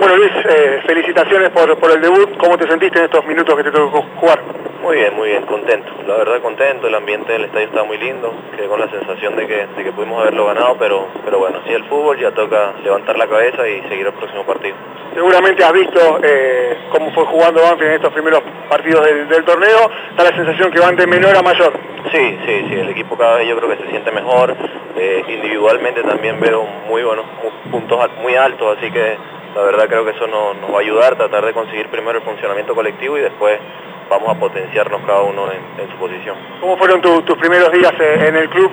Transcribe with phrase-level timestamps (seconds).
[0.00, 2.34] Bueno Luis, eh, felicitaciones por, por el debut.
[2.38, 4.40] ¿Cómo te sentiste en estos minutos que te tocó jugar?
[4.82, 5.92] Muy bien, muy bien, contento.
[6.06, 8.32] La verdad contento, el ambiente del estadio está muy lindo.
[8.56, 11.74] Quedé con la sensación de que, de que pudimos haberlo ganado, pero, pero bueno, sí
[11.74, 14.74] el fútbol ya toca levantar la cabeza y seguir el próximo partido.
[15.12, 18.40] Seguramente has visto eh, cómo fue jugando Banfield en estos primeros
[18.70, 19.90] partidos del, del torneo.
[20.16, 21.74] Da la sensación que van de menor a mayor.
[22.10, 24.56] Sí, sí, sí, el equipo cada vez yo creo que se siente mejor.
[24.96, 27.26] Eh, individualmente también veo muy buenos
[27.70, 29.18] puntos muy altos, así que
[29.54, 32.24] la verdad creo que eso nos, nos va a ayudar, tratar de conseguir primero el
[32.24, 33.58] funcionamiento colectivo y después
[34.08, 36.36] vamos a potenciarnos cada uno en, en su posición.
[36.60, 38.70] ¿Cómo fueron tu, tus primeros días eh, en el club?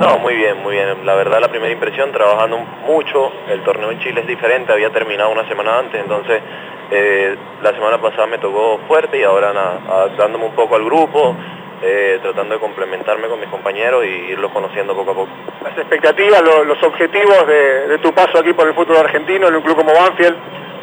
[0.00, 1.04] No, muy bien, muy bien.
[1.04, 5.30] La verdad la primera impresión, trabajando mucho, el torneo en Chile es diferente, había terminado
[5.30, 6.42] una semana antes, entonces
[6.90, 11.36] eh, la semana pasada me tocó fuerte y ahora nada, adaptándome un poco al grupo,
[11.82, 15.30] eh, tratando de complementarme con mis compañeros y irlos conociendo poco a poco.
[15.62, 19.56] Las expectativas, lo, los objetivos de, de, tu paso aquí por el fútbol argentino en
[19.56, 20.36] un club como Banfield.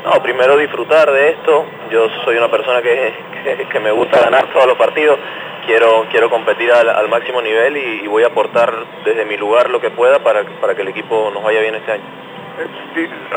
[0.03, 1.65] No, primero disfrutar de esto.
[1.89, 3.13] Yo soy una persona que,
[3.43, 5.19] que, que me gusta ganar todos los partidos.
[5.65, 8.73] Quiero, quiero competir al, al máximo nivel y, y, voy a aportar
[9.05, 11.91] desde mi lugar lo que pueda para, para que el equipo nos vaya bien este
[11.91, 12.03] año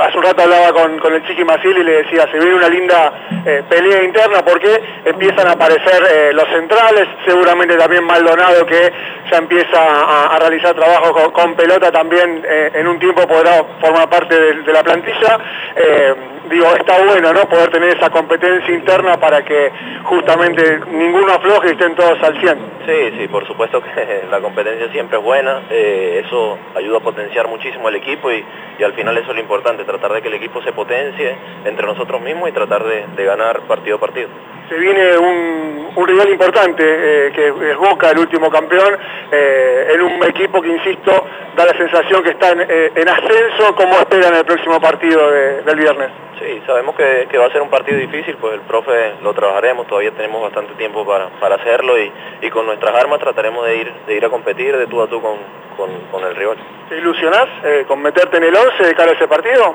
[0.00, 3.12] hace un rato hablaba con, el Chiqui Maciel y le decía, se viene una linda
[3.44, 8.92] eh, pelea interna porque empiezan a aparecer eh, los centrales, seguramente también Maldonado que
[9.30, 14.38] ya empieza a, realizar trabajo con, pelota también eh, en un tiempo podrá formar parte
[14.38, 15.38] de, la plantilla.
[15.76, 16.14] Eh,
[16.50, 17.48] digo, está bueno ¿no?
[17.48, 19.70] poder tener esa competencia interna para que
[20.04, 22.58] justamente ninguno afloje y estén todos al 100.
[22.86, 27.48] Sí, sí, por supuesto que la competencia siempre es buena, eh, eso ayuda a potenciar
[27.48, 28.44] muchísimo al equipo y,
[28.82, 32.20] al final eso es lo importante, tratar de que el equipo se potencie entre nosotros
[32.20, 34.28] mismos y tratar de, ganar partido a partido.
[34.72, 38.96] Se viene un, un rival importante, eh, que es Boca, el último campeón,
[39.30, 43.74] eh, en un equipo que, insisto, da la sensación que está en, eh, en ascenso.
[43.76, 46.08] ¿Cómo esperan el próximo partido de, del viernes?
[46.38, 49.86] Sí, sabemos que, que, va a ser un partido difícil, pues el profe lo trabajaremos,
[49.88, 53.92] todavía tenemos bastante tiempo para, para hacerlo y, y, con nuestras armas trataremos de ir,
[54.06, 55.36] de ir a competir de tú a tú con,
[55.76, 56.56] con, con el rival.
[56.88, 59.74] ¿Te ilusionás eh, con meterte en el 11 de cara a ese partido?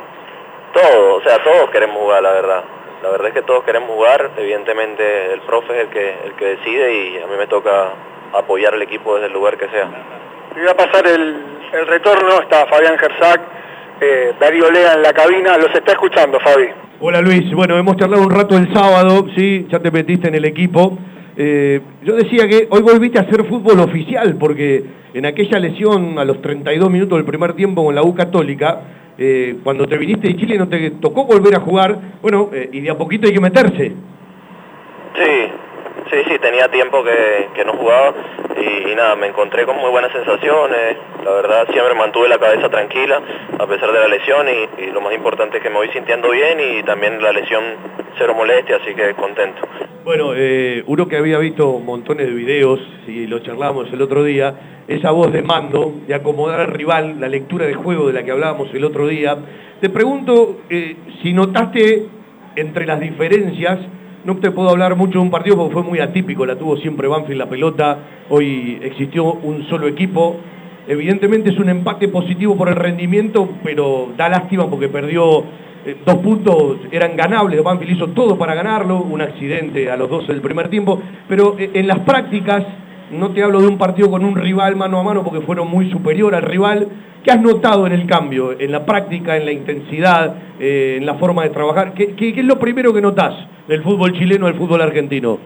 [0.73, 2.63] Todos, o sea, todos queremos jugar, la verdad.
[3.03, 6.45] La verdad es que todos queremos jugar, evidentemente el profe es el que, el que
[6.45, 7.93] decide y a mí me toca
[8.33, 9.87] apoyar al equipo desde el lugar que sea.
[10.53, 11.37] Te voy a pasar el,
[11.73, 13.41] el retorno, está Fabián Gersac,
[14.01, 16.67] eh, Darío Lea en la cabina, los está escuchando Fabi.
[16.99, 20.45] Hola Luis, bueno, hemos charlado un rato el sábado, sí, ya te metiste en el
[20.45, 20.97] equipo.
[21.35, 26.25] Eh, yo decía que hoy volviste a hacer fútbol oficial, porque en aquella lesión a
[26.25, 28.81] los 32 minutos del primer tiempo con la U Católica,
[29.17, 32.81] eh, cuando te viniste de Chile no te tocó volver a jugar, bueno, eh, y
[32.81, 33.93] de a poquito hay que meterse.
[35.15, 35.51] Sí,
[36.11, 38.13] sí, sí, tenía tiempo que, que no jugaba
[38.55, 42.69] y, y, nada, me encontré con muy buenas sensaciones, la verdad siempre mantuve la cabeza
[42.69, 43.21] tranquila
[43.59, 46.29] a pesar de la lesión y, y lo más importante es que me voy sintiendo
[46.29, 47.63] bien y también la lesión
[48.17, 49.61] cero molestia, así que contento.
[50.03, 54.53] Bueno, eh, uno que había visto montones de videos y lo charlamos el otro día,
[54.87, 58.31] esa voz de mando, de acomodar al rival, la lectura de juego de la que
[58.31, 59.37] hablábamos el otro día.
[59.81, 62.05] Te pregunto eh, si notaste
[62.55, 63.79] entre las diferencias,
[64.23, 67.07] no te puedo hablar mucho de un partido porque fue muy atípico, la tuvo siempre
[67.07, 67.97] Banfield la pelota,
[68.29, 70.37] hoy existió un solo equipo.
[70.87, 75.43] Evidentemente es un empate positivo por el rendimiento, pero da lástima porque perdió
[75.85, 80.27] eh, dos puntos, eran ganables, Banfield hizo todo para ganarlo, un accidente a los 12
[80.27, 82.65] del primer tiempo, pero eh, en las prácticas
[83.11, 85.89] no te hablo de un partido con un rival mano a mano porque fueron muy
[85.89, 86.87] superior al rival.
[87.23, 91.15] ¿Qué has notado en el cambio, en la práctica, en la intensidad, eh, en la
[91.15, 91.93] forma de trabajar?
[91.93, 93.33] ¿Qué, ¿Qué, qué, es lo primero que notas
[93.67, 95.39] del fútbol chileno al fútbol argentino?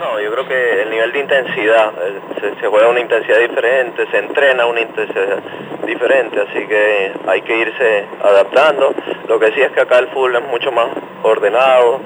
[0.00, 4.18] No, yo creo que el nivel de intensidad, eh, se, juega una intensidad diferente, se
[4.18, 5.38] entrena una intensidad
[5.86, 8.92] diferente, así que hay que irse adaptando.
[9.28, 10.88] Lo que sí es que acá el fútbol es mucho más
[11.22, 12.00] ordenado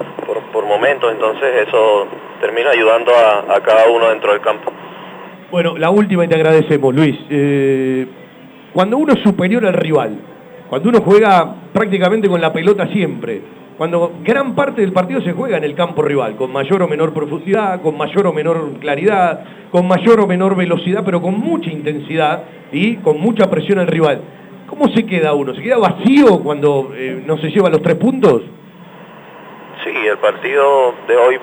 [0.53, 2.07] por momentos, entonces eso
[2.39, 4.71] termina ayudando a, cada uno dentro del campo.
[5.51, 7.17] Bueno, la última y te agradecemos, Luis.
[7.29, 8.07] Eh,
[8.73, 10.17] cuando uno es superior al rival,
[10.69, 13.41] cuando uno juega prácticamente con la pelota siempre,
[13.77, 17.13] cuando gran parte del partido se juega en el campo rival, con mayor o menor
[17.13, 19.39] profundidad, con mayor o menor claridad,
[19.71, 24.21] con mayor o menor velocidad, pero con mucha intensidad y con mucha presión al rival.
[24.67, 25.55] ¿Cómo se queda uno?
[25.55, 28.43] ¿Se queda vacío cuando eh, no se lleva los tres puntos?
[29.99, 31.39] Sí, el partido de hoy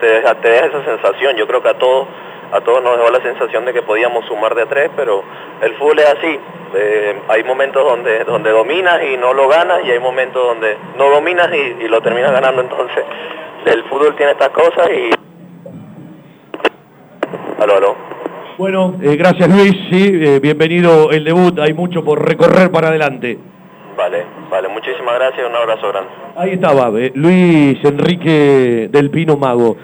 [0.00, 0.32] te, deja,
[0.66, 1.36] esa sensación.
[1.36, 2.06] Yo creo que a todos
[2.52, 5.22] a todos nos dejó la sensación de que podíamos sumar de a tres, pero
[5.62, 6.38] el fútbol es así.
[6.74, 11.10] Eh, hay momentos donde donde dominas y no lo ganas y hay momentos donde no
[11.10, 12.60] dominas y, y lo terminas ganando.
[12.62, 13.04] Entonces,
[13.64, 15.10] el fútbol tiene estas cosas y...
[17.62, 17.96] Aló, aló.
[18.58, 23.38] Bueno, eh, gracias Luis, sí, eh, bienvenido el debut, hay mucho por recorrer para adelante.
[23.96, 26.10] Vale, vale, muchísimas gracias, un abrazo grande.
[26.36, 29.76] Ahí estaba, eh, Luis Enrique del Pino Mago.